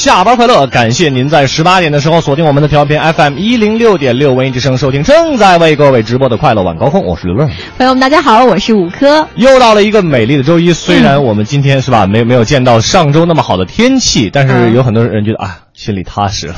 [0.00, 0.66] 下班快乐！
[0.68, 7.04] 感谢您在十八点的时候锁定我们的调频 FM 一零六点六文艺之声，收听正在为各位直播的快乐晚高峰。
[7.04, 7.46] 我是刘乐。
[7.76, 9.28] 朋友们，大家好，我是五科。
[9.34, 16.54] 又到了一个美丽的周一，虽然我们今天是吧，没 没有见到上周那么好的天气，但是有很多人觉得啊，心里踏实了。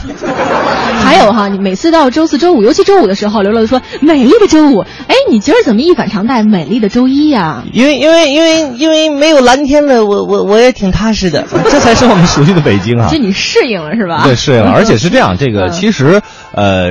[0.93, 7.65] 还有哈，你每次到周四周五，尤其周五的时候，刘乐说美丽的周五，哎，你今儿怎么一反常态，美丽的周一呀？
[7.73, 11.45] 因为因为因为因为没有蓝天的，我我我也挺踏实的。
[11.71, 13.09] 这才是我们熟悉的北京啊！
[13.11, 14.23] 这你适应了是吧？
[14.25, 16.21] 对，适应了，而且是这样，这个其实
[16.55, 16.89] 呃，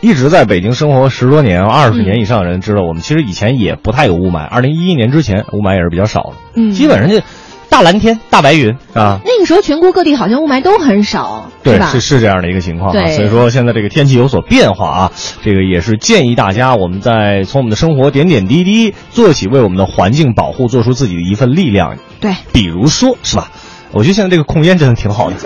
[0.00, 4.44] 一直在北京生活十多年、二十年以上的人知道，我们其实以前也不太有雾霾。
[4.46, 7.20] 二零一一年之前，雾霾也是比较少的，嗯，基本上就
[7.68, 9.20] 大蓝天、大白云啊。
[9.24, 11.90] 那个时候全国各地好像雾霾都很少，对，吧？
[11.90, 12.92] 是是这样的一个情况啊。
[12.92, 21.96] 对所以说现在这个天气有所变化啊，这个也是建议大家，我们在从我们的生活点点滴滴做起，为我们的环境保护做出自己的一份力量。
[22.20, 23.50] 对，比如说是吧？
[23.92, 25.36] 我觉得现在这个控烟真的挺好的。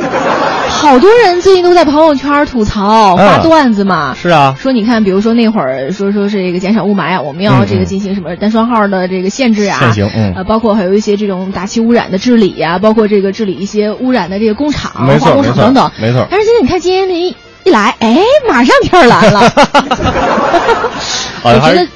[0.81, 4.17] 好多人最近都在朋友圈吐槽、发嗯段子嘛。
[4.21, 10.33] 是啊，说你看，比如说那会儿说说是这个减少雾霾啊，我们要这个进行什么单双号的这个限制啊，限行嗯。
[10.37, 16.27] 呃，包括还有一些这种大气污染的治理呀、包括这个治理一些污染的这个工厂、化工厂等等，没错。
[16.31, 18.17] 但是现在你看今天这一一来，哎，
[18.49, 19.53] 马上天儿蓝了，
[21.45, 21.87] 我觉得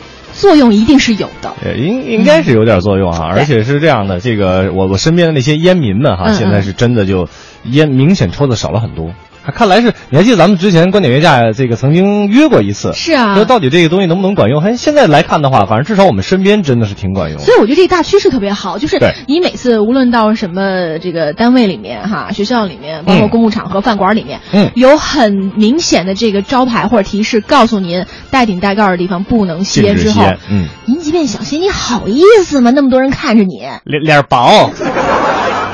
[0.45, 1.55] 作用一定是有的。
[1.65, 7.31] 呃，应应该是有点作用啊，而且是这样的，这个我我身边的那些烟民们哈，嗯现在是真的就
[7.63, 9.15] 烟明显抽的少了很多。
[9.45, 14.63] 还看来是，你还记得咱们之前观点约架这个曾经约过一次，是啊说到底这个东西能不能管用？
[14.63, 17.39] 还现在来看的话，反正至少我们身边真的是挺管用。
[17.39, 32.71] 所以我觉得这个大趋势特别好，就是你每次无论到什么这个单位里面哈，学校里面，包括嗯公共场合、饭馆里面，嗯有很明显的这个招牌或者提示，告诉您带顶带盖的地方不能吸烟之后嗯，您即便想吸，你好意思吗？
[32.71, 34.71] 那么多人看着你，脸脸薄，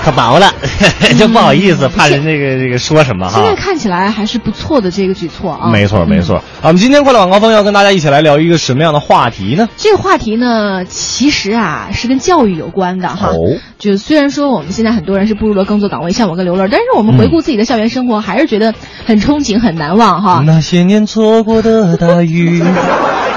[0.05, 0.53] 可薄了，
[1.19, 3.55] 就不好意思，怕人这个这个说什么哈现在。
[3.61, 5.71] 看起来还是不错的这个举措啊。
[5.71, 6.37] 没错没错。
[6.37, 9.69] 啊，我们今天快乐晚高峰要跟大家一起来聊一个什么样的话题呢？
[9.77, 13.29] 这个话题呢，其实啊是跟教育有关的哈。
[13.29, 18.75] 哦就虽然说我们现在很多人是步入了工作岗位，像我跟刘乐，但是我们回顾自己的校园生活，还是觉得
[19.07, 20.43] 很憧憬、很难忘哈。
[20.45, 22.63] 那些年错过的大雨。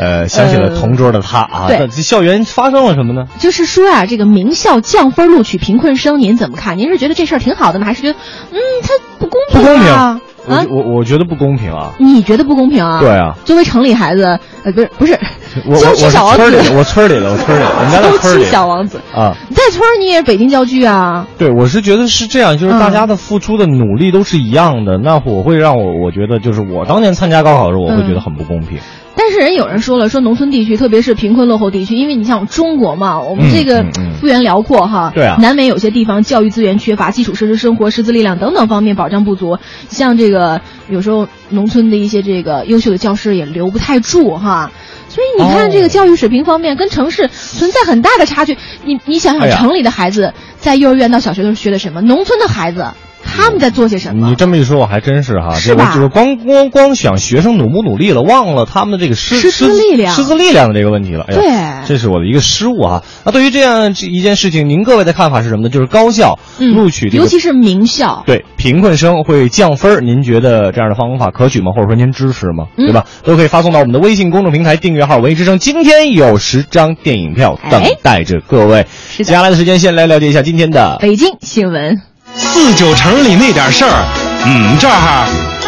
[0.00, 3.26] 呃，想起了同桌的他啊，对那这校园发生了什么呢？
[3.38, 6.78] 就是说啊，这个名校降分录取贫困生，您怎么看？
[6.78, 7.84] 您是觉得这事儿挺好的吗？
[7.84, 8.18] 还是觉得，
[8.50, 10.20] 嗯，他不公平不公平，啊？
[10.46, 11.92] 我啊，我我觉得不公平啊。
[11.98, 13.00] 你觉得不公平啊？
[13.00, 15.18] 对啊，作为城里孩子，呃，不是不是，
[15.66, 19.36] 我我郊区小王子村里，的，我村里的，我村里的，我们家在郊村里小王子，啊。
[19.50, 21.26] 你在村儿你也是北京郊区啊。
[21.36, 28.78] 对，我是觉得是这样，就是嗯大家的付出的努力都是一样的，那我会让我我觉得就是我当年参加高考的时候，我会觉得很不公平。
[29.22, 33.84] 但是人有人说了，说农村地区，特别是贫困落后地区，因为你像中国嘛，我们这个
[34.18, 39.58] 幅员辽阔哈，对啊难免有些地方教育资源缺乏，基础设施、生活师资力量等等方面保障不足，
[39.90, 44.72] 像这个有时候农村的一些这个优秀的教师也留不太住哈。
[45.10, 48.56] 所以你看，哦这个教育水平方面跟城市存在很大的差距。
[48.84, 52.00] 你你想想，城里的孩子在幼儿园到小学都是学的什么？
[52.00, 52.86] 农村的孩子
[53.22, 54.28] 他们在做些什么？
[54.28, 61.26] 你这么一说，我还真是哈，是吧就是光光光想学生努不努力了，忘了他们的这个师师资力量师资力量的这个问题了。
[61.28, 61.42] 对
[61.86, 63.02] 这是我的一个失误啊。
[63.24, 65.68] 那对于这样一件事情，您各位的看法是什么呢？
[65.68, 71.72] 就是高校嗯录取这个尤其是名校，对贫困生会降分儿，您觉得这样的方法可取吗？
[71.74, 72.66] 或者说您支持吗？
[72.76, 73.04] 嗯对吧？
[73.22, 75.58] 都可以发送到我们的微信公众平台订阅号“文艺之声”。
[75.60, 78.86] 今天有十张电影票等哎待着各位。
[79.16, 82.09] 接下来的时间，先来了解一下今天的北京新闻。
[82.40, 84.04] 四九城里那点事儿，
[84.46, 85.26] 嗯，这儿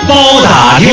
[0.08, 0.88] 包打听。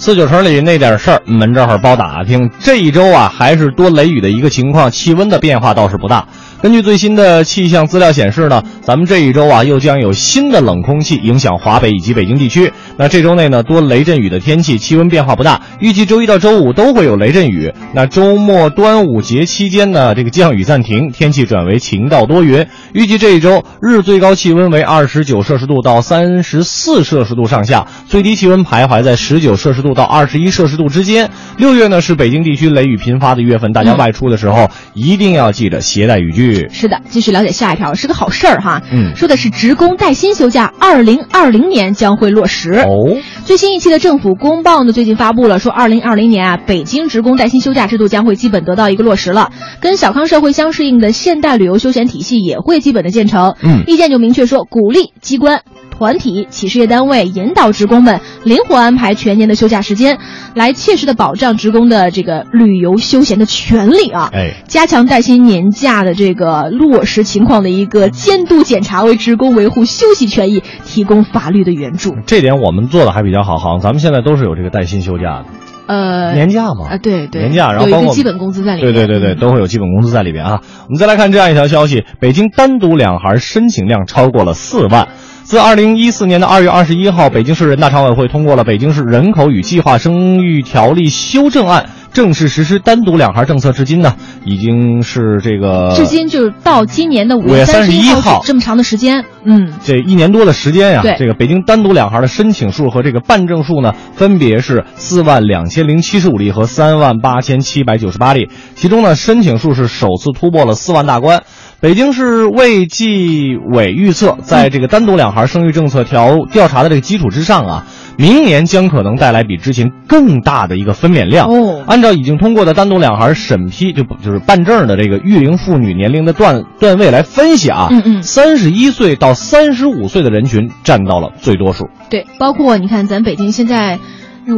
[0.00, 2.50] 四九城里那点事儿，门这会儿包打听。
[2.58, 6.26] 这一周啊，还是多雷雨的一个情况，气温的变化倒是不大。
[6.62, 12.72] 根据最新的气象资料显示呢，咱们这一周啊，又将有新的冷空气影响华北以及北京地区。
[12.96, 17.70] 那这周内呢，多雷阵雨的天气，气温变化不大，预计周一到周五都会有雷阵雨。
[17.94, 22.66] 那周末端午节期间呢，这个降雨暂停，天气转为晴到多云。
[22.94, 31.30] 预计这一周日最高气温为二十九摄氏度到三十四摄氏度上下，最低气温徘徊在十九摄氏度到二十一摄氏度之间。
[31.56, 36.68] 六月呢是北京地区雷雨频发的月份，大家外出的时候一定要记得携带雨具。
[36.70, 38.82] 是的，继续了解下一条，是个好事儿哈。
[38.92, 42.72] 嗯说的是职工带薪休假，二零二零年将会落实。
[42.72, 49.50] 哦，最新一期的政府公报呢，最近发布了，说二零二零年啊，北京职工带薪休假制度将会基本得到一个落实了，
[49.80, 53.54] 跟小康社会相适应的现代旅游休闲体系也会基本的建成。
[53.62, 55.62] 嗯意见就明确说，鼓励机关。
[56.00, 60.16] 团体、企事业单位引导职工们灵活安排全年的休假时间，
[60.54, 64.30] 来切实的保障职工的这个旅游休闲的权利啊。
[64.32, 72.16] 哎，加强带薪年假的这个落实情况的一个监督检查，为职工维护休息权益提供法律的援助。
[72.24, 75.44] 这点我们做的还比较好，好像咱们现在都是有这个带薪休假的。
[75.86, 78.94] 呃，年假嘛啊，对对，年假然后包括基本工资在里面。
[78.94, 80.62] 对对对对，嗯都会有基本工资在里边啊。
[80.86, 85.08] 我们再来看这样一条消息：北京单独两孩申请量超过了四万。
[85.42, 91.82] 自二零一四年的二月二十一号，北京市人大常委会通过了《北京市人口与计划生育条例修正案》，
[92.14, 93.72] 正式实施单独两孩政策。
[93.72, 94.14] 至今呢，
[94.44, 108.48] 已经是这个至今就是到今年的五月三十31号这么长的时间，嗯，这一年多的时间呀、对这个北京单独两孩的申请数和这个办证数呢，分别是四万两千零七十五例和三万八千七百九十八例。
[108.76, 111.42] 其中呢，申请数是首次突破了四万大关。
[111.82, 117.86] 北京市卫计委预测，在这个单独两孩生育政策调调查的这个基础之上啊，
[118.18, 121.48] 明年将可能带来比之前更大的一个分娩量。
[121.48, 131.88] 哦按照已经通过的单独两孩审批，就就是办证的这个育龄妇女年龄的段段位来分析啊，嗯嗯三十一岁到三十五岁的人群占到了最多数。
[132.10, 133.98] 对，包括你看咱北京现在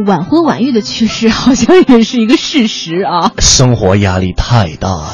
[0.05, 3.31] 晚婚晚育的趋势，好像也是一个事实啊。
[3.39, 5.13] 生活压力太大了，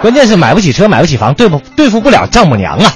[0.00, 2.92] 关键是买不起车，买不起房，对不对付不了丈母娘啊！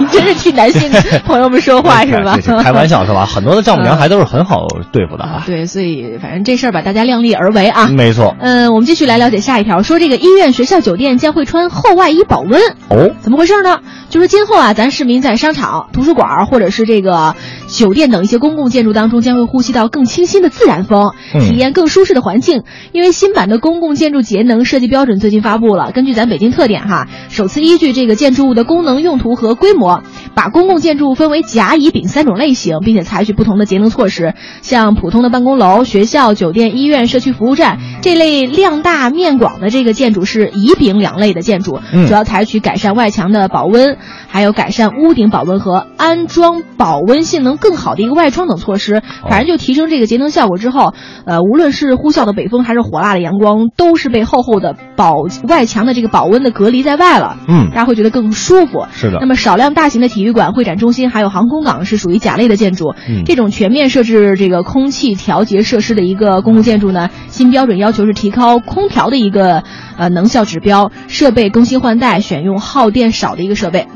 [0.00, 0.90] 你 真是替男性
[1.24, 2.38] 朋友们说话是吧？
[2.62, 3.24] 开玩笑是吧？
[3.32, 5.42] 很多的丈母娘嗯还都是很好对付的啊。
[5.46, 7.88] 对，所以反正这事儿吧，大家量力而为啊。
[7.88, 8.34] 没错。
[8.40, 12.60] 嗯，我们继续来了解下一条，说这个医院、学校、酒店将会穿厚外衣保温。
[12.88, 13.80] 哦，怎么回事呢？
[14.08, 17.36] 就是今后啊，咱市民在商场、图书馆或者是这个
[17.68, 22.62] 酒店等一些公共建筑当中，将会呼吸到更清新的自然风，嗯体验更舒适的环境。
[22.92, 29.89] 因为新版的公共建筑节能设计标准最近发布了，根据咱北京特点哈，首次依据这个建筑物的功能用途和规模，
[30.34, 34.34] 把公共建筑分为甲、乙、丙三种类型，并且采取不同的节能措施。
[34.62, 43.96] 像普通的办公楼、学校、酒店、医院、社区服务站这类量大面广的这个建筑是乙、丙两类的建筑，嗯主要采取改善外墙的保温，
[44.28, 49.02] 还有改善屋顶保温和安装保温性能更好的一个外窗等措施。
[49.28, 50.94] 反正就提升这个节能效果之后，
[51.24, 55.14] 呃，无论是呼啸的北风还是火辣的阳光，都是被厚厚的保
[55.48, 57.38] 外墙的这个保温的隔离在外了。
[57.48, 58.84] 嗯大家会觉得更舒服。
[58.92, 62.94] 是的那么少量大型的体育馆、会展中心还有航空港是属于甲类的建筑。
[63.08, 69.62] 嗯这种全面设置这个空气调节设施的一个公共建筑呢，新标准要求是提高空调的一个
[69.96, 73.86] 呃能效指标，设备更新换代，选用耗电少的一个设备。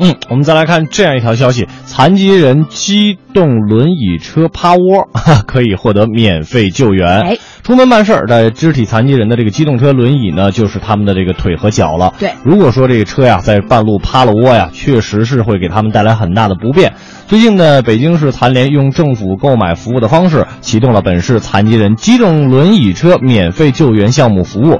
[0.00, 7.20] 嗯，我们再来看这样一条消息：残疾人机动轮椅车趴窝哈 可以获得免费救援。
[7.20, 12.14] 哎，出门办事儿的肢体残疾人的这个机动车轮椅呢，就是他们的这个腿和脚了。
[12.18, 16.92] 对如果说这个车呀在半路趴了窝呀，确实是会给他们带来很大的不便。
[17.26, 24.78] 最近呢，北京市残联用政府购买服务的方式，启动了本市残疾人机动轮椅车免费救援项目服务。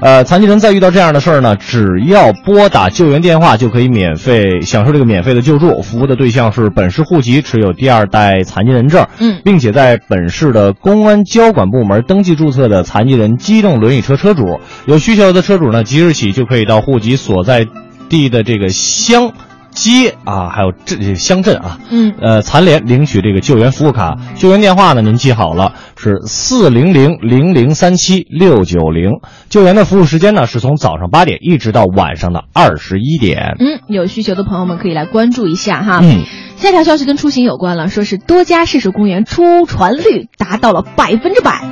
[0.00, 5.82] 呃，残疾人在遇到这样的事儿呢，只要拨打救援电话就可以免费享受这个免费的救助。
[5.82, 14.60] 服务的对象是本市户籍、持有第二代残疾人证，嗯并且在本市的公安交管部门登记注册的残疾人机动轮椅车车主。
[14.86, 17.66] 有需求的车主呢，即日起就可以到户籍所在
[18.08, 19.32] 地的这个乡。
[19.70, 29.12] 街啊，还有这这乡镇啊，嗯呃，残联领取这个救援服务卡，救援电话呢，您记好了，是四零零零零三七六九零。
[29.48, 33.56] 救援的服务时间呢，是从早上八点一直到晚上的二十一点。
[33.58, 36.00] 嗯，有需求的朋友们可以来关注一下哈。
[36.02, 36.24] 嗯，
[36.56, 41.62] 下条消息跟出行有关了，说是多家市属公园出船率达到了百分之百。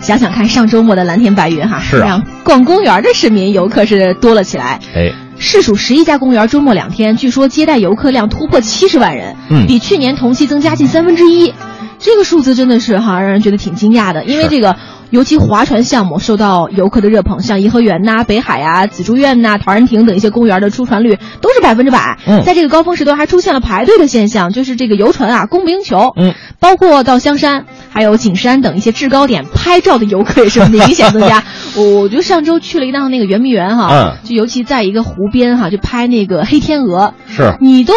[0.00, 4.78] 想想看，上周末的蓝天白云哈，是啊让逛公园的市民游客是多了起来。
[4.94, 11.52] 哎，市属十一家公园周末两天，据说接待游客量突破七十万人，嗯比去年同期增加近三分之一。
[11.98, 14.76] 这个数字真的是哈，让人觉得挺惊讶的，因为这个
[15.10, 22.18] 尤其划船项目受到游客的热捧，像颐和园呐、北海啊、紫竹院呐、陶然亭等一些公园的出船率都是百分之百。
[22.26, 26.12] 嗯在这个高峰时段还出现了排队的现象，就是这个游船啊供不应求。
[26.16, 27.64] 嗯，包括到香山、
[27.96, 31.42] 还有景山等一些制高点拍照的游客也是明显增加。
[31.74, 37.94] 我我就上周去了一趟那个圆明园哈，嗯就尤其在一个湖边哈，就拍那个黑天鹅，是你都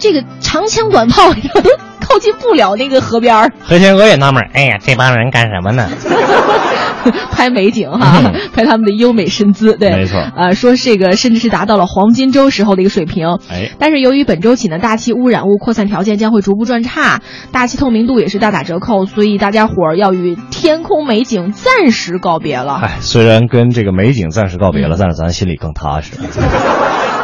[0.00, 1.38] 这个长枪短炮都
[2.04, 3.52] 靠近不了那个河边儿。
[3.62, 5.88] 黑天鹅也纳闷儿，哎呀，这帮人干什么呢？
[7.32, 13.38] 拍美景哈，嗯拍他们的优美身姿，对，没错呃，说这个甚至是达到了黄金周时候的一个水平。
[13.50, 17.20] 哎，但是由于本周起呢，大气污染物扩散条件将会逐步转差，
[17.52, 22.80] 大气透明度也是大打折扣，所以大家伙儿要与天空美景暂时告别了。
[22.82, 26.12] 哎，虽然跟这个美景暂时告别了，但是咱心里更踏实。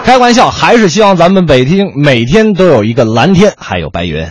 [0.05, 4.27] 开玩笑，还是希望咱们北京每天都有一个蓝天，还有白云。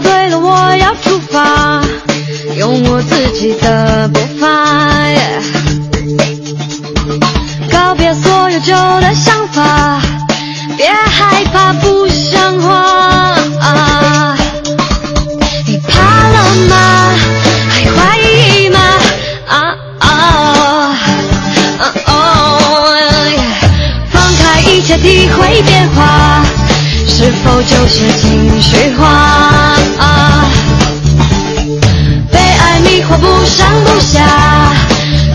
[0.00, 1.82] 对了，我要出发，
[2.56, 4.46] 用我自己的步伐，
[7.72, 10.00] 告别所有旧的想法，
[10.76, 13.34] 别害怕不像话。
[15.66, 16.74] 你怕了吗？
[17.70, 18.78] 还怀疑吗？
[19.48, 20.08] 啊啊
[21.78, 22.10] 啊哦！
[24.10, 26.44] 放开一切，体会变化。
[27.06, 29.37] 是否就是情绪化？
[33.58, 34.22] 装不下，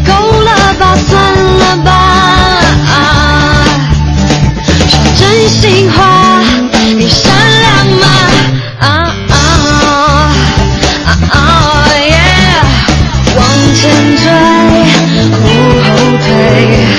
[0.08, 1.89] 够了吧，算了吧。
[4.88, 6.39] 说真心话，
[6.72, 8.08] 你善良吗？
[8.80, 8.88] 啊
[9.30, 9.36] 啊
[11.06, 11.36] 啊啊
[12.00, 12.63] ！Yeah，
[13.36, 13.44] 往
[13.75, 13.82] 前
[14.15, 14.24] 追，
[15.42, 15.46] 不
[15.84, 15.92] 后
[16.25, 16.92] 退。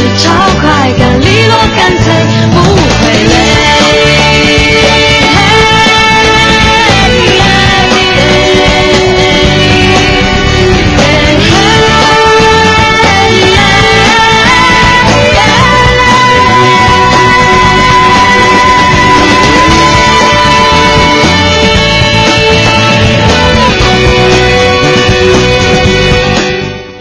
[0.00, 1.20] 是超快感，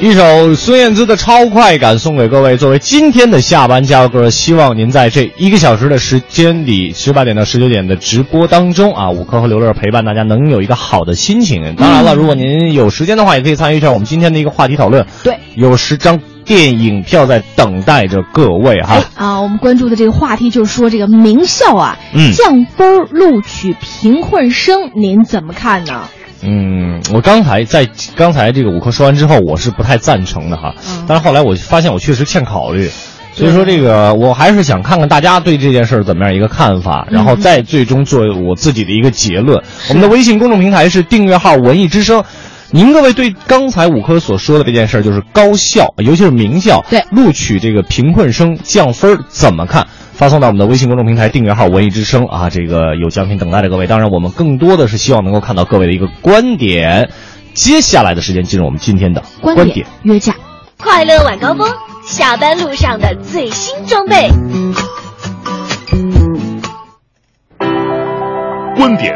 [0.02, 11.76] 一首孙燕姿的《超快感》送给各位，作为今天的下班加油歌，希望您在这一个小时的时间里，十八点到十九点的直播当中啊，五科和刘乐陪伴大家能有一个好的心情。
[11.76, 15.06] 当然了，如果您有时间的话，也可以参与一下我们今天的一个话题讨论。
[15.22, 19.02] 对，有十张电影票在等待着各位哈。
[19.16, 26.08] 啊，我们关注的这个话题就是说这个名校啊，嗯降分录取贫困生，您怎么看呢？
[26.42, 30.74] 嗯，我刚才在刚才这个五科说完之后，我是不太赞成的哈。
[30.88, 32.90] 嗯但是后来我发现我确实欠考虑，
[33.34, 39.62] 所以说这个我还是想看看大家对这件事儿怎么样一个看法，然后再最终做我自己的一个结论。
[39.90, 42.24] 我们的微信公众平台是订阅号“文艺之声”。
[42.72, 49.88] 您各位对刚才五科所说的这件事儿，就是高校，尤其是名校，对录取这个贫困生降分儿怎么看？
[50.20, 53.88] 发送到我们的微信公众平台订阅号“文艺之声”啊，这个有奖品等待着各位。
[53.88, 57.10] 当然，我们更多的是希望能够看到各位的一个观点。
[57.54, 60.36] 接下来的时间进入我们今天的观点点约架。
[60.78, 61.70] 快乐晚高峰，
[62.04, 64.30] 下班路上的最新装备。
[68.76, 69.14] 观点、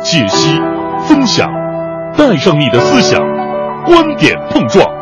[0.00, 0.60] 解析、
[1.08, 1.50] 分享，
[2.16, 3.20] 带上你的思想，
[3.84, 4.95] 观点碰撞。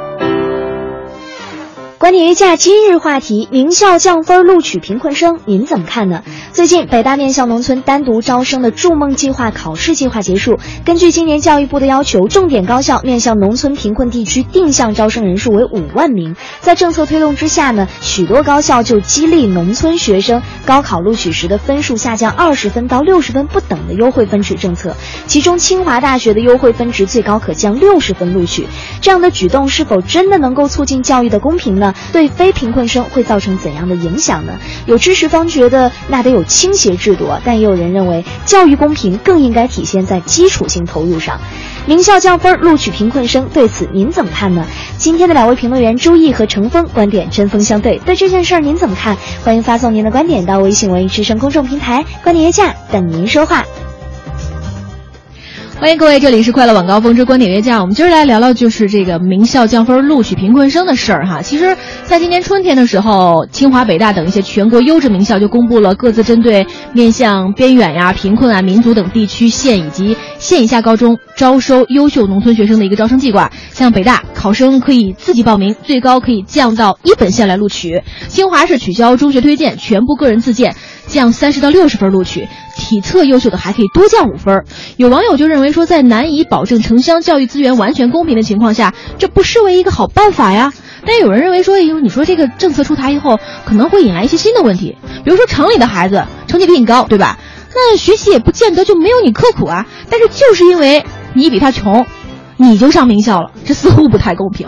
[2.04, 6.22] 观点约架今日话题：名校降分录取贫困生，您怎么看呢？
[6.52, 10.58] 最近，北大面向农村单独招生的筑梦计划考试计划结束。
[10.84, 16.36] 根据今年教育部的要求，重点高校面向农村贫困地区定向招生人数为五万名。
[16.60, 24.94] 在政策推动之下呢，许多高校就激励农村学生高考录取时的分数下降二十分到六十分不等的优惠分值政策。
[25.26, 28.66] 其中，清华大学的优惠分值最高可降六十分录取。
[29.00, 31.93] 这样的举动是否真的能够促进教育的公平呢？
[32.12, 34.58] 对非贫困生会造成怎样的影响呢？
[34.86, 41.40] 有支持方觉得那得有倾斜制度，但也有人认为教育公平更应该体现在基础性投入上。
[41.86, 44.66] 名校降分录取贫困生，对此您怎么看呢？
[44.96, 49.16] 今天的两位评论员周毅和程峰观点针锋相对，对这件事儿您怎么看？
[49.44, 53.64] 欢迎发送您的观点到微信文艺之声公众平台“观点约架”，等您说话。
[55.84, 57.82] 欢迎各位，这里是快乐晚高峰之观点约架。
[57.82, 61.42] 我们今儿来聊聊就是这个名校降分录取贫困生的事儿哈。
[61.42, 73.52] 其实，在今年春天的时候，清华、北大等一些全国优质名校就公布了各自针对面向边远呀、贫困啊、民族等地区县以及县以下高中招收优秀农村学生的一个招生计划。
[73.70, 77.98] 像北大，考生可以自己报名，最高可以降到一本线来录取；
[78.28, 80.74] 清华是取消中学推荐，全部个人自荐，
[81.06, 82.48] 降三十到六十分录取。
[82.76, 84.64] 体测优秀的还可以多降五分。
[84.96, 90.72] 有网友就认为说，在难以保证城乡教育资源完全公平的情况下，这不失为一个好办法呀。
[91.06, 97.38] 但有人认为说，哎呦，你说这个政策出台以后，可能会引来一些新的问题，比如说城里的孩子成绩比你高，对吧？
[97.74, 99.86] 那学习也不见得就没有你刻苦啊。
[100.10, 102.06] 但是就是因为你比他穷，
[102.56, 104.66] 你就上名校了，这似乎不太公平。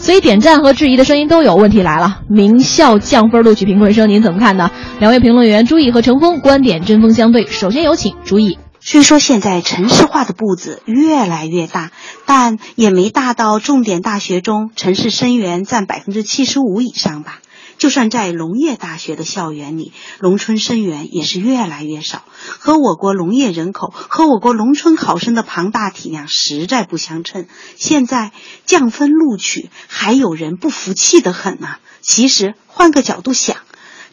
[0.00, 1.54] 所以点赞和质疑的声音都有。
[1.54, 4.70] 问题来了，名校降分录取贫困生，您怎么看呢？
[4.98, 7.46] 两位评论员朱毅和程峰观点针锋相对。
[7.46, 8.58] 首先有请朱毅。
[8.80, 11.90] 虽说现在城市化的步子越来越大，
[12.24, 17.40] 但也没大到重点大学中城市生源占百分之七十五以上吧。
[17.80, 22.22] 就算在农业大学的校园里，农村生源也是越来越少，
[22.58, 27.46] 和我国农业人口和我国农村考生的庞大体量实在不相称。
[27.76, 28.32] 现在
[28.66, 31.80] 降分录取，还有人不服气的很啊！
[32.02, 33.56] 其实换个角度想。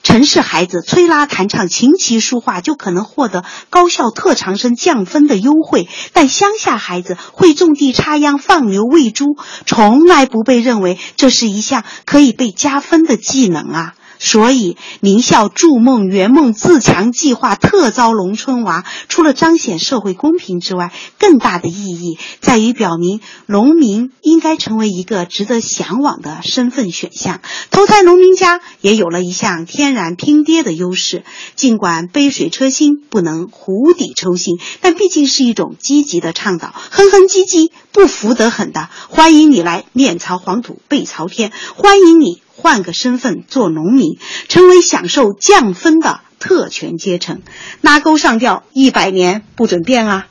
[0.04, 9.36] 城市孩子吹拉弹唱、琴棋书画就可能获得高校特长生降分的优惠，但乡下孩子会种地、插秧、放牛、喂猪，
[9.66, 13.94] 从来不被认为这是一项可以被加分的技能啊。
[14.20, 27.42] 所以，名校筑梦圆梦自强计划特招农村娃，除了彰显社会公平之外，更大的意义在于表明农民应该成为一个值得向往的身份选项。
[27.72, 31.24] 投胎农民家也有了一项天然拼爹的优势。
[31.56, 36.74] 尽管杯水车薪不能釜底抽薪，但毕竟是一种积极的倡导。
[36.90, 42.42] 哼哼唧唧，不服得很的，欢迎你来面朝黄土背朝天，欢迎你。
[42.58, 44.18] 换个身份做农民，
[44.50, 47.42] 成为享受降分的特权阶层，
[47.82, 50.28] 拉钩上吊一百年不准变啊！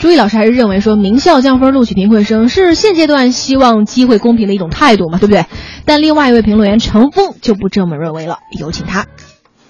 [0.00, 5.44] 朱毅老师还是认为说，名校降分录取贫困生是现阶段希望机会公平的一种态度嘛，对不对？
[5.84, 9.06] 但另外一位评论员程峰就不这么认为了，有请他。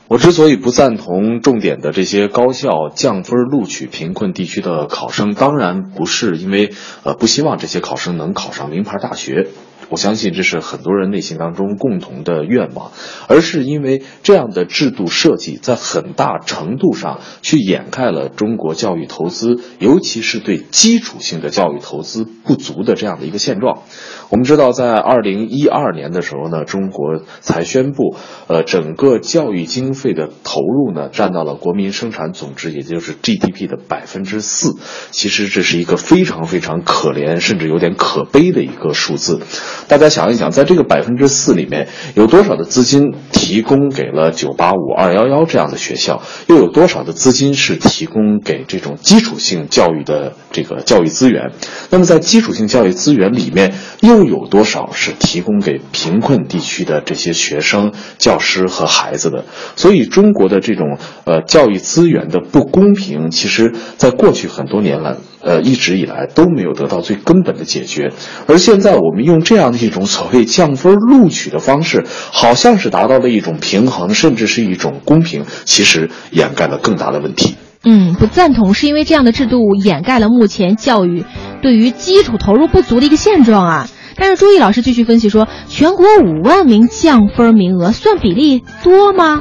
[0.06, 9.48] 我之所以不赞同重点的这些高校降分录取贫困地区的考生，当然不是因为呃不希望这些考生能考上名牌大学。
[9.90, 12.92] 我相信这是很多人内心当中共同的愿望，
[13.28, 23.82] 而是因为这样的制度设计在很大程度上去掩盖了中国教育投资，尤其是对基础性的教育投资不足的这样的一个现状。
[24.30, 28.14] 我们知道，在二零一二年的时候呢，中国才宣布，
[28.46, 34.76] 呃，整个教育经费的投入呢占到了国民生产总值，也就是 GDP 的百分之四。
[35.10, 39.40] 其实这是一个非常非常可怜，甚至有点可悲的一个数字。
[39.88, 46.22] 大家想一想，在这个百分之四里面，有多少的资金提供给了九八五、二幺幺这样的学校？
[46.46, 51.52] 又有多少的资金是提供给这种基础性教育的这个教育资源？
[51.90, 59.44] 那么在基础性教育资源里面，又有多少是提供给贫困地区的这些学生、教师和孩子的？
[59.76, 65.16] 所以，中国的这种呃教育资源的不公平，其实在过去很多年来。
[65.42, 68.12] 呃，一直以来都没有得到最根本的解决，
[68.46, 77.56] 而现在我们用这样的一种所谓降分录取的方式，好像是达到了一种平衡，甚至是一种公平，其实掩盖了更大的问题。
[77.82, 81.24] 嗯，不赞同是因为这样的制度掩盖了目前教育
[81.62, 83.88] 对于基础投入不足的一个现状啊。
[84.16, 89.40] 但是朱毅老师继续分析说，全国五万名降分名额算比例多吗？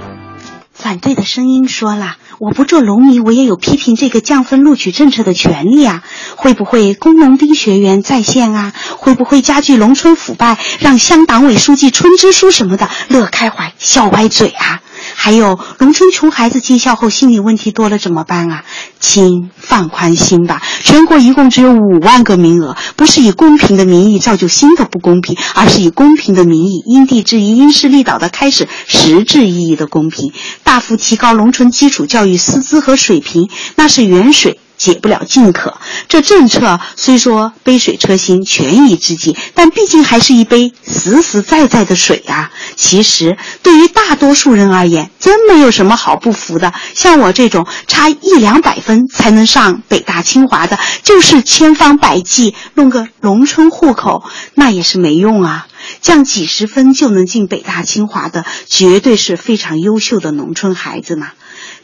[0.72, 2.16] 反对的声音说了。
[2.40, 6.04] 我不做农民，我也有批评这个降分录取政策的权利啊！
[6.38, 8.74] 会不会工农兵学员在线啊？
[8.98, 14.82] 会不会加剧农村腐败，让乡党委书记村支书什么的乐开怀笑歪嘴啊？
[15.22, 18.64] 还有农村穷孩子进校后心理问题多了怎么办啊？
[19.02, 30.32] 请放宽心吧，全国一共只有五万个名额，不是以公平的名义造就新的不公平，而是以公平的名义因地制宜、因势利导的开始实质意义的公平，
[30.64, 34.58] 大幅提高农村基础教育师资和水平，那是远水。
[34.80, 42.50] 解不了近渴，这政策虽说杯水车薪、权宜之计，但毕竟还是一杯实实在在的水啊！
[42.78, 46.74] 其实对于大多数人而言，真没有什么好不服的。
[46.96, 55.68] 像我这种差一两百分才能上北大清华的，就是千方百计弄个农村户口，那也是没用啊！
[56.02, 61.32] 降几十分就能进北大清华的，绝对是非常优秀的农村孩子嘛。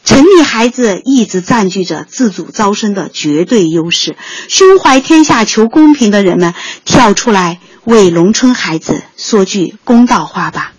[0.06, 4.16] 城里孩子一直占据着自主招生的绝对优势，
[4.48, 10.72] 胸怀天下求公平的人们跳出来为农村孩子说句公道话吧。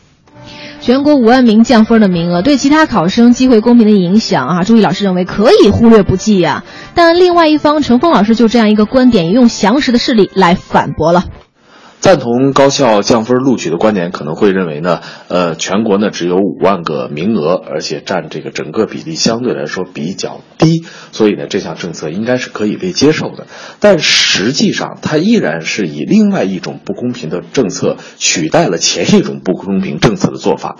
[0.80, 6.64] 全国五万名降分的名额对其他考生机会公平的影响啊，朱毅老师认为可以忽略不计呀、
[6.96, 11.26] 但另外一方，陈峰老师就这样一个观点，也用详实的事例来反驳了。
[12.00, 23.48] 赞同高校降分录取的观点，可能会认为呢，呃，全国呢只有五万个名额，而且占这个整个比例相对来说比较低，所以呢，这项政策应该是可以被接受的。
[23.80, 30.78] 但实际上，它依然是以另外一种不公平的政策取代了前一种不公平政策的做法。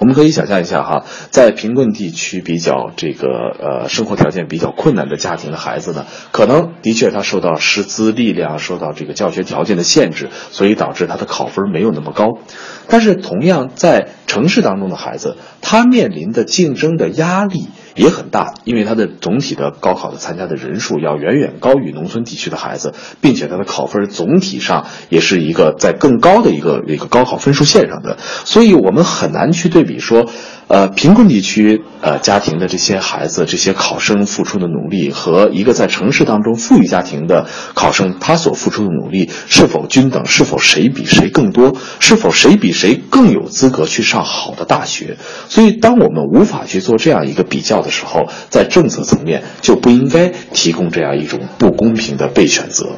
[0.00, 12.38] 我们可以想象一下哈，在贫困地区比较这个呃生活条件比较困难的家庭的孩子呢，可能的确他受到师资力量、受到这个教学条件的限制，所以导致他的考分没有那么高。
[12.86, 30.26] 但是同样在城市当中的孩子，他面临的竞争的压力也很大，因为他的总体的高考的参加的人数要远远高于农村地区的孩子，并且他的考分总体上也是一个在更高的一个一个高考分数线上的，所以我们很难去对比说，
[30.66, 45.16] 呃，贫困地区呃家庭的这些孩子、这些考生付出的努力和一个在城市当中富裕家庭的考生他所付出的努力是否均等，是否谁比谁更多，是否谁比谁更有资格去上好的大学。
[45.48, 52.96] 所以，当我们无法去做这样一个比较的时候，在政策层面就不应该提供这样一种不公平的被选择。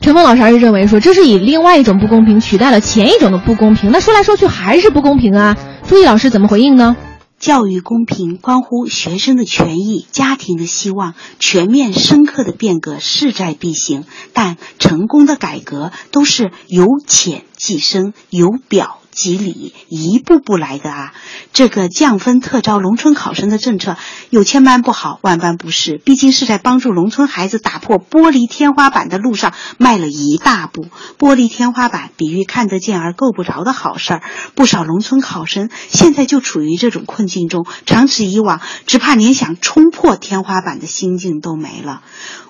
[0.00, 5.56] 陈峰老师还是认为说，这是以另外一种不公平取代了前一种的不公平，那说来说去还是不公平啊。
[5.88, 6.96] 朱毅老师怎么回应呢？
[7.38, 14.04] 教育公平关乎学生的权益、家庭的希望，全面深刻的变革势在必行。
[14.32, 21.12] 但成功的改革都是由浅及深，由表及里，一步步来的啊。
[21.52, 23.96] 这个降分特招农村考生的政策，
[24.28, 30.86] 有千般不好，万般不是，毕竟是在帮助农村孩子打破玻璃天花板的路上迈了一大步。
[31.18, 34.22] 玻璃天花板比喻看得见而够不着的好事儿，
[34.54, 42.02] 不少农村考生现在就处于这种困境中，长此以往，只怕连想冲破天花板的心境都没了。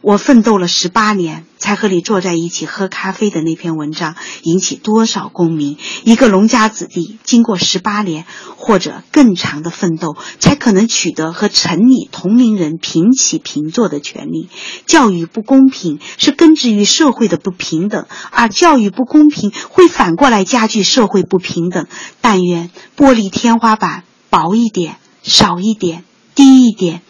[0.03, 5.79] 我奋斗了十八年，才和你坐在一起喝咖啡的那篇文章，引起多少共鸣？
[6.05, 8.25] 一个农家家子弟经过十八年
[8.57, 14.49] 或者更长的奋斗，才可能取得和城里同龄人平起平坐的权利。
[14.87, 21.87] 教育不公平是根植于社会的不平等，而教育不公平会反过来加剧社会不平等。
[22.23, 26.05] 但愿玻璃天花板薄一点，少一点。
[26.37, 27.01] 低一点，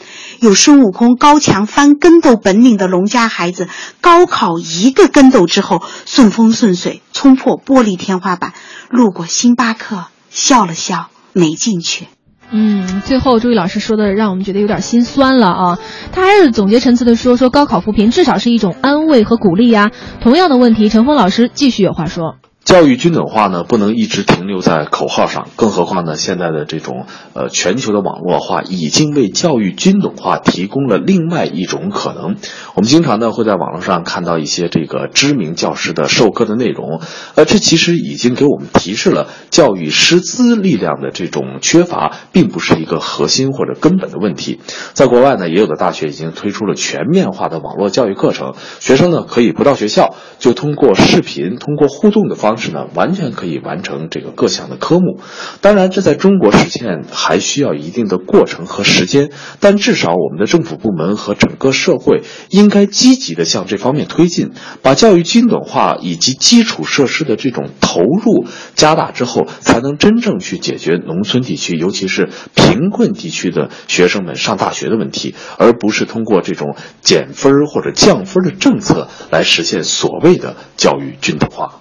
[0.41, 3.69] 有孙悟空高强翻跟斗本领的农家孩子，
[4.01, 8.55] 高考一个跟斗之后，顺风顺水冲破玻璃天花板，
[8.89, 12.07] 路过星巴克笑了笑，没进去。
[12.49, 15.79] 嗯，最后朱毅老师说的让我们觉得有点心酸了啊。
[16.13, 19.91] 他还是总结陈词的说，说高考扶贫至少是一种安慰和鼓励呀。
[20.21, 22.37] 同样的问题，陈峰老师继续有话说。
[22.67, 32.35] 教育均等化呢，不能一直停留在口号上，更何况呢，现在的这种呃全球的网络化已经为教育均等化提供了另外一种可能。
[32.75, 37.01] 我们经常呢会在网络上看到一些这个知名教师的授课的内容，
[37.37, 44.59] 呃，这其实已经给我们提示了教育师资力量的这种缺乏，并不是一个核心或者根本的问题。
[44.93, 55.21] 在国外呢，也有的大学已经推出了全面化的网络教育课程，学生呢可以不到学校，就通过视频、通过互动的方是呢，完全可以完成这个各项的科目。
[55.61, 59.31] 当然，这在中国实现还需要一定的过程和时间。
[59.61, 81.81] 但至少我们的政府部门和整个社会应该积极的向这方面推进，把教育均等化以及基础设施的这种投入加大之后，才能真正去解决农村地区，尤其是贫困地区的学生们上大学的问题，而不是通过这种减分或者降分的政策来实现所谓的教育均等化。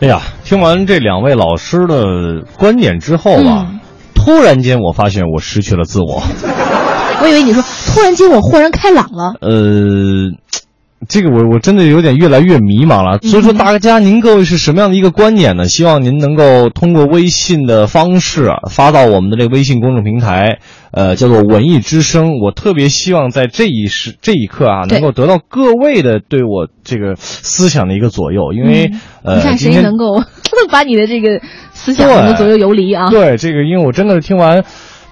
[0.00, 3.80] 哎呀，听完这两位老师的观点之后啊，嗯
[4.14, 6.22] 突然间我发现我失去了自我。
[7.22, 9.34] 我以为你说突然间我豁然开朗了。
[9.40, 10.30] 呃，
[11.08, 13.18] 这个我我真的有点越来越迷茫了。
[13.22, 15.66] 所以说，大家您各位是什么样的一个观点呢？
[15.66, 20.58] 希望您能够通过微信的方式啊发到我们的这个微信公众平台，
[20.92, 22.38] 呃，叫做“文艺之声”。
[22.42, 28.90] 我特别希望在这一时这一刻啊，能够得到各位的对我这个思想的一个左右，因为、
[29.22, 30.22] 呃，嗯你看谁能够
[30.70, 31.40] 把你的这个
[31.72, 33.08] 思想能够左右游离啊？
[33.10, 34.64] 对这个，因为我真的是听完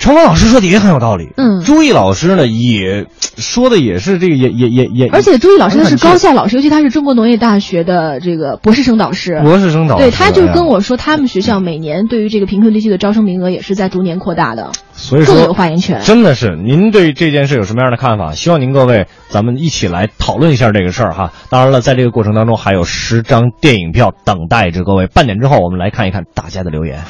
[0.02, 1.28] 程峰老师说的也很有道理。
[1.36, 3.06] 嗯朱毅老师呢也
[3.38, 9.40] 说的也是这个，也也也也，而且朱毅老师他是高校老师，尤其他是中国农业大学的这个博士生导师。
[9.44, 16.00] 博士生导师，对，他就跟我说，他们学校每年对于这个贫困地区的招生名额也是在逐年扩大的，所以说更有发言权。
[16.02, 18.34] 真的是，您对这件事有什么样的看法？
[18.34, 21.30] 希望您各位咱们一起来讨论一下这个事儿哈。
[21.48, 25.06] 当然了，在这个过程当中还有十张电影票等待着各位。
[25.06, 27.04] 半点之后，我们来看一看大家的留言。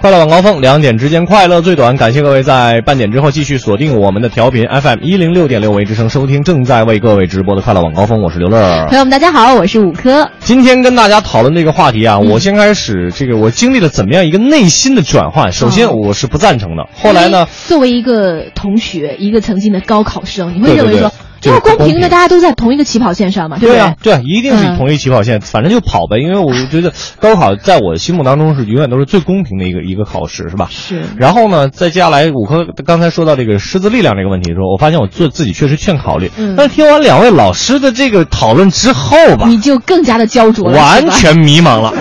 [0.00, 1.96] 快乐晚高峰，两点之间快乐最短。
[1.96, 8.22] 感谢各位在半点之后继续锁定我们的调频 FM 一零六点六为之声，收听正在为各位直播的快乐晚高峰。
[8.22, 8.86] 我是刘乐。
[8.88, 10.30] 朋友们，大家好，我是五科。
[10.38, 15.50] 今天跟大家讨论这个话题啊， 我先开始这个我经历了怎么样一个内心的转换。
[15.50, 26.18] 首先哦我是不赞成的，后来呢，作为一个同学，一个曾经的高考生，你会认为说，公不公平平的，大家都在同一个起跑线上嘛，对不对啊，对啊，一定是嗯同一起跑线，反正就跑呗。
[26.18, 30.68] 因为我觉得高考在我心目当中是永远都是最公平的一个一个考试，是吧？
[30.70, 31.02] 是。
[31.16, 36.30] 然后呢，再接下来五科刚才说到这个师资力量这个问题的时候，我发现我做自己确实欠考虑。
[36.36, 41.92] 嗯但是听完两位老师的这个讨论之后吧，你就更加的焦灼了，完全迷茫了。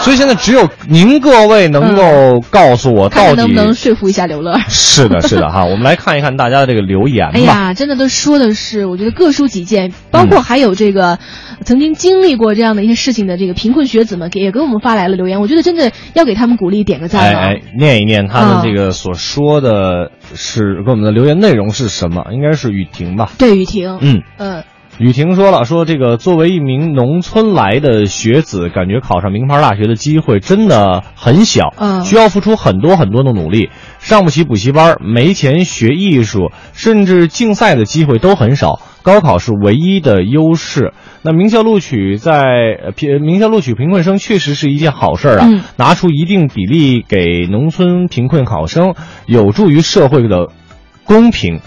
[0.00, 4.58] 所以现在只有您各位能够告诉我到底能不能说服一下刘乐。
[4.68, 5.64] 是的， 是的哈。
[5.64, 7.32] 我们来看一看大家的这个留言吧。
[7.34, 11.18] 哎呀，真的都说的是，我觉得各抒己见，包嗯括还有这个、
[11.64, 15.40] 曾经经历过这样的一些事情的这个贫困学子们，给也给我们发来了留言。
[15.40, 17.38] 我觉得真的要给他们鼓励，点个赞了。
[17.38, 22.26] 哎哎，念一念他们啊这个所说的是跟我们的留言内容是什么？
[22.32, 23.30] 应该是雨婷吧？
[23.38, 24.64] 对，雨婷，嗯嗯，
[25.00, 38.78] 雨婷说了，说这个作为一名农村来的学子，感觉考上名牌大学的机会真的很小，嗯需要付出很多很多的努力，上不起补习班，没钱学艺术，甚至竞赛的机会都很少。
[39.02, 40.92] 高考是唯一的优势。
[41.22, 42.42] 那名校录取在
[42.84, 50.48] 呃贫名校录取贫困生确实是一件好事儿啊，嗯拿出一定比例给农村贫困考生，有助于社会的
[51.04, 51.60] 公平。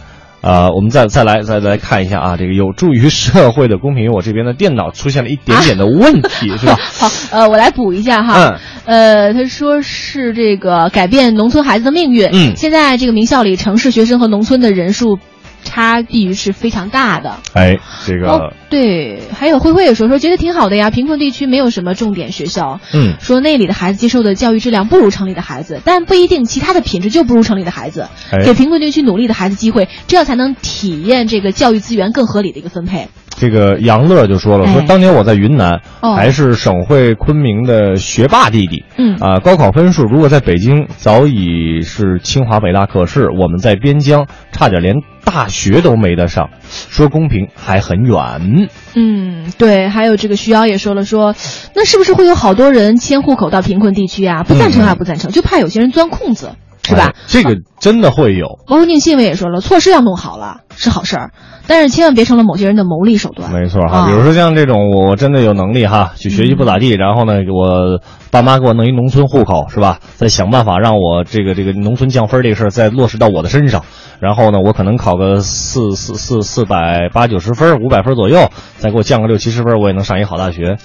[0.44, 4.04] 呃，我们再再来再来看一下啊，这个有助于社会的公平。
[4.04, 6.76] 因为我这边的电脑出现了一点点的问题， 是吧？
[6.76, 8.36] 好，呃，我来补一下哈。
[8.36, 12.30] 嗯，呃，他说是这个改变农村孩子的命运。
[12.34, 15.18] 嗯现在这个名校里，城市学生和农村的人数
[15.64, 17.38] 差距是非常大的。
[17.54, 28.44] 哎，这个、哦，对，还有慧慧也说说觉得挺好的呀，贫困地区没有什么重点学校，嗯，说那里的孩子接受的教育质量不如城里的孩子，但不一定其他的品质就不如城里的孩子，哎。
[28.44, 33.08] 给贫困地区努力的孩子机会，这样才能体验这个教育资源更合理的一个分配。
[33.36, 36.14] 这个杨乐就说了，说哎当年我在云南，哦。
[36.14, 38.84] 还是省会昆明的学霸弟弟。
[38.98, 39.16] 嗯。
[39.16, 48.70] 啊，高考分数如果在北京早已是清华北大，可是我们在边疆差点连大学都没得上，说公平还很远。
[48.96, 51.36] 嗯，对，还有这个徐瑶也说了说，
[51.76, 54.44] 那是不是会有好多人迁户口到贫困地区啊？
[54.44, 56.52] 不赞成啊，不赞成，就怕有些人钻空子，
[56.88, 57.06] 是吧？
[57.08, 58.60] 哎这个真的会有。
[58.68, 61.32] 包括宁新伟也说了，措施要弄好了是好事儿，
[61.68, 63.52] 但是千万别成了某些人的牟利手段。
[63.52, 70.00] 没错哈，啊比如说像这种，我真的有能力哈，去学习不咋地，然后呢，我爸妈给我弄一农村户口，是吧？
[70.16, 73.84] 再想办法让我这个这个农村降分这个事儿再落实到我的身上，
[74.20, 80.78] 然后呢，我可能考个四四四四百八九十分，五百分左右，再给我降个六七十分，我也能上一好大学。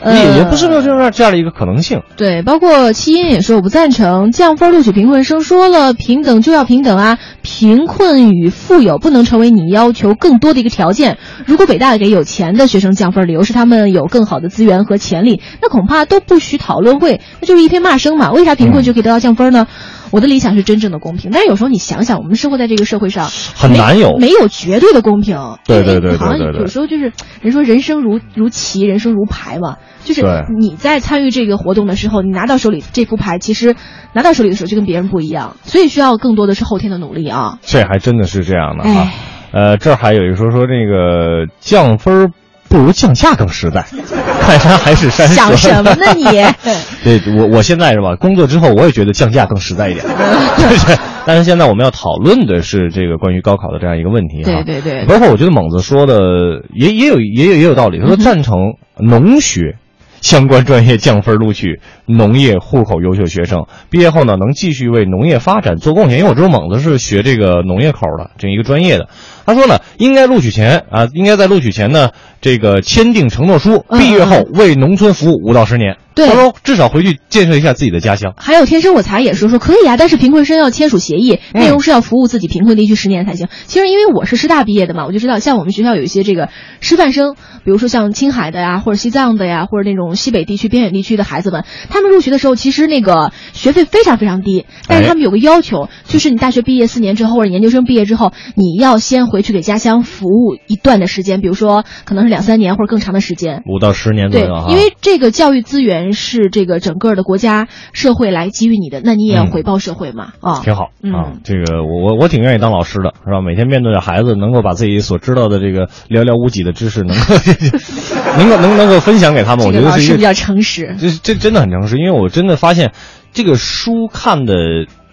[0.00, 2.02] 呃也也不是没有这样这样的一个可能性。
[2.16, 11.18] 对，包括七音也说我不赞成降分录取贫困生，说了平等就要平等啊，贫困与富有不能成为你要求更多的一个条件。
[11.46, 18.32] 如果北大给有钱的学生降分，理由是他们有更好的资源和潜力，那恐怕都不许讨论会，那就是一片骂声嘛。
[18.32, 19.66] 为啥贫困就可以得到降分呢？
[20.10, 25.38] 我的理想是真正的公平，但是有时候你想想，我们生活在这个社会上，很难有没有绝对的公平。
[25.66, 30.22] 对对对对好像有时候就是人说人生如如棋，人生如牌嘛，就是
[30.58, 33.76] 你在参与这个活动的时候，你拿到手里这副牌，其实
[34.12, 37.58] 拿到手里的时候就跟别人不一样，所以需要更多的是后天的努力啊。
[37.62, 39.14] 这还真的是这样的哈哎。
[39.52, 42.30] 呃，这儿还有一说说这个降分儿
[42.70, 43.84] 不如降价更实在，
[44.40, 46.24] 看山还是山想什么呢你？
[47.04, 48.14] 对我，我现在是吧？
[48.14, 50.06] 工作之后，我也觉得降价更实在一点。
[50.06, 54.62] 对，但是现在我们要讨论的是这个关于高考的这样一个问题哈。
[54.64, 59.76] 对对对包括我觉得猛子说的也也有也有也有道理，他说赞成农学。
[60.22, 61.80] 相关专业降分录取
[62.16, 66.18] 农业户口优秀学生，毕业后呢能继续为农业发展做贡献。
[66.18, 69.08] 因为我知道猛子是学这个农业口的这一个专业的，
[69.46, 75.96] 他说呢，应该录取前啊，应该在录取前呢，这个签订承诺书，嗯毕业后为农村服务五到十年。
[76.12, 78.34] 对他说至少回去建设一下自己的家乡。
[78.36, 83.48] 还有天生我才也是说可以啊，但是贫困生要签署协议，嗯内容是要服务自己贫困地区十年才行。
[83.66, 86.48] 其实因为我是师大毕业的嘛，我就知道像我们学校有一些这个
[86.80, 103.62] 师范生，比如说像青海的呀，或者西藏的呀，或者那种西北地区边远地区的孩子们，他们入学的时候其实那个学费非常非常低，但是他们有个要求，就是你大学毕业四年之后或者研究生毕业之后，你要先回去给家乡服务一段的时间，比如说可能是两三年或者更长的时间。
[103.66, 111.32] 五到十年左对右对，，因为这个教育资源是这个整个的国家社会来给予你的，那你也要回报社会嘛，啊，挺好嗯啊。
[111.44, 113.40] 这个我我我挺愿意当老师的，是吧？
[113.40, 117.34] 每天面对着孩子，能够把自己所知道的这个寥寥无几的知识，能够
[118.38, 120.96] 能够能能够分享给他们，我觉得老师比较诚实。
[120.98, 122.92] 这这真的很诚实，是因为我真的发现，
[123.32, 124.54] 这个书看的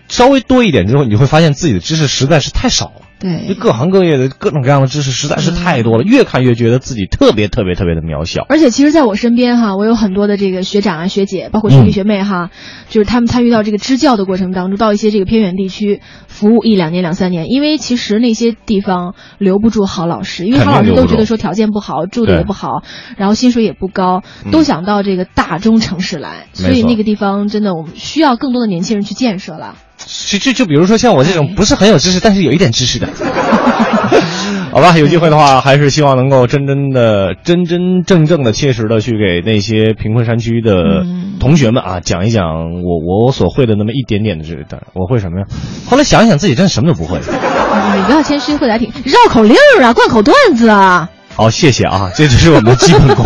[0.08, 3.07] 稍微多一点之后，你就会发现自己的知识实在是太少了。
[3.20, 8.46] 就对，各行各业的各种各样的知识实在是太多了，越看越觉得自己特别特别特别的渺小。
[8.48, 12.52] 而且其实在我身边哈，我有很多的这个学长啊、学姐，包括嗯学弟学妹哈，
[12.90, 22.84] 就是他们参与到这个支教的过程当中，到一些这个偏远地区服务一两年、两三年，因为其实那些地方留不住好老师，因为好老师都觉得说条件不好，住的也不好，
[23.18, 24.52] 然后薪水也不高，嗯。
[24.52, 29.76] 都想到这个大中城市来，所以那个地方真的我们需要更多的年轻人去建设了。
[30.30, 33.08] 就就就比如说像我这种不是很有知识，但是有一点知识的，
[34.72, 42.44] 好吧，有机会的话，还是希望能够真真的、真真正正的、切实的去给那些贫困山区的嗯同学们啊讲一讲
[42.84, 44.66] 我我所会的那么一点点的知识。
[44.94, 45.46] 我会什么呀？
[45.90, 47.20] 后来想一想，自己真的什么都不会。
[47.20, 51.10] 你不要谦虚，会的还挺绕口令啊，贯口段子啊。
[51.36, 53.26] 好，谢谢啊，这只是我们的基本功。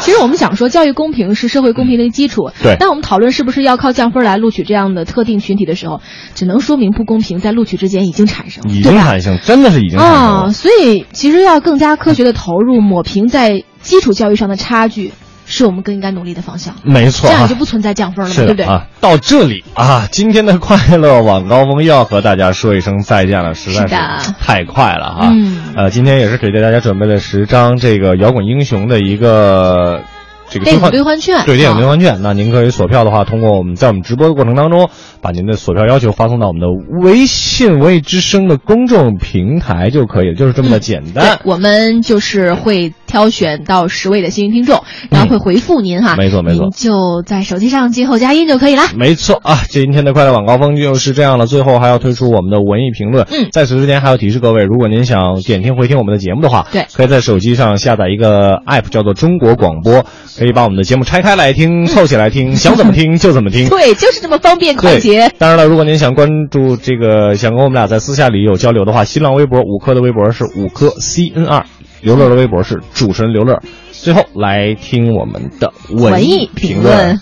[0.00, 2.50] 其实我们想说，教育公平是社会公平的基础。
[2.62, 6.00] 对当我们讨论是不是要靠降分来录取这样的特定群体的时候，
[6.34, 8.82] 只能说明不公平在录取之间已经产生了，已？
[8.82, 10.52] 经产生，真的是已经产生啊，了。
[10.52, 15.12] 所以其实要更加科学的投入，抹平在基础教育上的差距，
[15.50, 16.74] 是我们更应该努力的方向。
[16.82, 18.64] 没错、啊，这样就不存在降分了嘛，对不对？
[18.64, 23.86] 啊，到这里啊，今天的快乐晚高峰又要和大家说一声再见了，实在
[24.20, 25.30] 是太快了哈。
[25.32, 30.02] 嗯呃，今天也是给大家准备了十张这个摇滚英雄的一个
[30.48, 32.22] 这个兑换兑换券对电影兑啊换券。
[32.22, 34.88] 那您可以锁票的话，通过我们在我们直播的过程当中，
[35.20, 36.66] 把您的锁票要求发送到我们的
[37.02, 41.24] 微信“文艺之声”的公众平台就可以了，就是这么的简单。
[41.24, 46.14] 对，我们就是会挑选到十位的幸运听众，然后会回复您哈。
[46.14, 48.82] 嗯没错没错您就在手机上记后加音就可以了。
[48.96, 51.46] 没错啊，今天的快乐晚高峰就是这样了。
[51.46, 53.26] 最后还要推出我们的文艺评论。
[53.32, 60.04] 嗯在此之前还要提示各位，如果您想点听回听我们的节目的话，对可以在手机上下载一个 app 叫做中国广播，
[60.38, 63.68] 可以把我们的节目拆开来听，凑起来听，想怎么听就怎么听。
[63.70, 71.64] 对，就是这么方便快捷。，当然了，如果您想关注这个，想跟我们俩在私下里有交流的话，新浪微博五科的微博是五科 CNR，
[72.02, 73.62] 刘乐的微博是主持人刘乐。
[73.90, 77.20] 最后来听我们的文艺评论。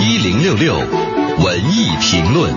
[0.00, 2.54] 一零六六文艺评论。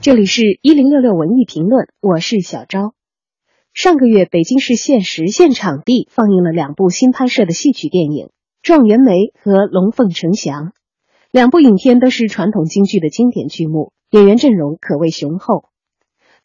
[0.00, 2.94] 这里是一零六六文艺评论，我是小昭。
[3.72, 8.26] 上个月，北京市现实现场地放映了两部新拍摄的戏曲电影
[8.62, 10.64] 《状元梅》和《龙凤呈祥》。
[11.30, 15.66] 两部影片都是传统京剧的经典剧目，演员阵容可谓雄厚。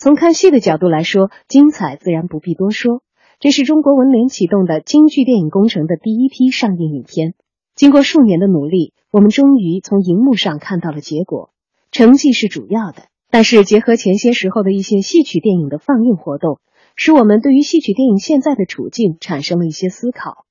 [0.02, 3.04] 从看戏的角度来说，精彩自然不必多说。
[3.40, 7.36] 这是中国文联启动的京剧电影工程的第一批上映影片。
[7.76, 11.52] 经过数年的努力，我们终于从荧幕上看到了结果。
[11.92, 16.58] 成绩是主要的，但是结合前些时候的一些戏曲电影的放映活动，
[16.96, 20.46] 使我们对于戏曲电影现在的处境产生了一些思考，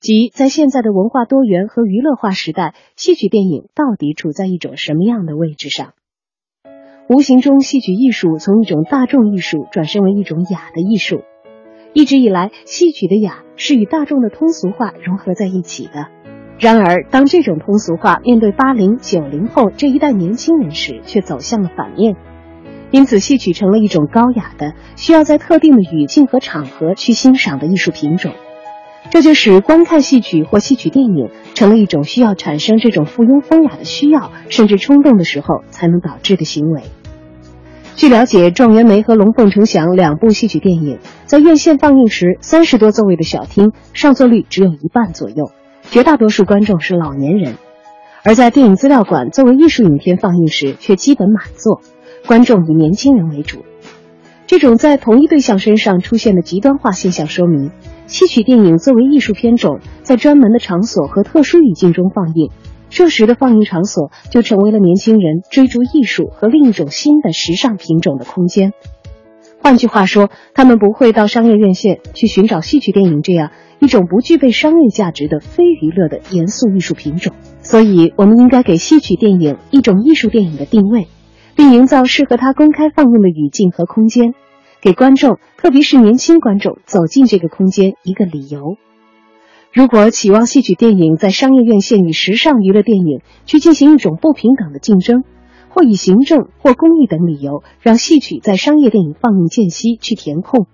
[0.00, 5.92] 即在现在的文化多元和娱乐化时代，戏曲电影到底处在一种什么样的位置上？
[7.06, 11.20] 无形中，戏曲艺术从一种大众艺术转身为一种雅的艺术。
[11.92, 16.08] 一直以来，戏曲的雅是与大众的通俗化融合在一起的。
[16.58, 22.16] 然而，当这种通俗化面对八零、九零后这一代年轻人时，却走向了反面。
[22.90, 28.32] 因此，戏曲成了一种高雅的、需要在特定的语境和场合去欣赏的艺术品种。
[29.10, 36.82] 这就使观看戏曲或戏曲电影成了一种需要产生这种附庸风雅的需要，甚至冲动的时候才能导致的行为。
[37.94, 45.52] 据了解，《状元梅》和《龙凤呈祥》两部戏曲电影在院线放映时，三十多座位的小厅上座率只有一半左右，
[45.90, 47.52] 绝大多数观众是老年人；
[48.24, 51.82] 而在电影资料馆作为艺术影片放映时，却基本满座，
[52.26, 53.64] 观众以年轻人为主。
[54.46, 57.70] 这种在同一对象身上出现的极端化现象，说明
[58.06, 62.50] 戏曲电影作为艺术片种，在专门的场所和特殊语境中放映，
[62.90, 68.72] 这时的放映场所就成为了年轻人追逐艺术和另一种新的时尚品种的空间。
[69.62, 77.32] 换句话说，他们不会到商业院线去寻找戏曲电影这样一种不具备商业价值的非娱乐的严肃艺术品种。
[77.62, 81.08] 所以，我们应该给戏曲电影一种艺术电影的定位，
[81.56, 84.34] 并营造适合他公开放映的语境和空间，
[84.80, 88.76] 给观众，特别是年轻观众走进这个空间一个理由。
[89.72, 95.24] 如果期望戏曲电影在商业院线与时尚娱乐电影去进行一种不平等的竞争，
[95.68, 100.66] 或以行政或公益等理由让戏曲在商业电影放映间隙去填空，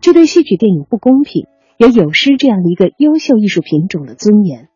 [0.00, 1.46] 这对戏曲电影不公平，
[1.76, 4.69] 也有失这样一个优秀艺术品种的尊严。